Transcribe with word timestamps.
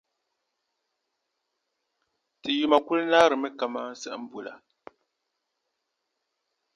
ti 2.41 2.51
yuma 2.59 2.77
kul 2.85 3.01
naarimi 3.11 3.49
kaman 3.59 3.89
siɣimbu 4.01 4.39
la. 4.45 4.53